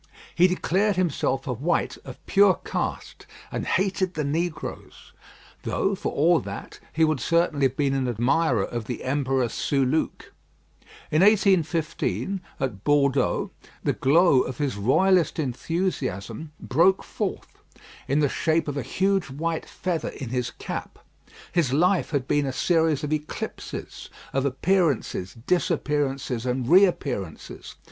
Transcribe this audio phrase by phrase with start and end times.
[0.33, 5.11] He declared himself a white of pure caste, and hated the negroes;
[5.61, 10.31] though, for all that, he would certainly have been an admirer of the Emperor Soulouque.
[11.11, 13.51] In 1815, at Bordeaux,
[13.83, 17.59] the glow of his royalist enthusiasm broke forth
[18.07, 20.97] in the shape of a huge white feather in his cap.
[21.51, 27.75] His life had been a series of eclipses of appearances, disappearances, and reappearances.